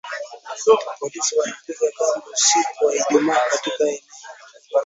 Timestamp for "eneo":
3.83-4.01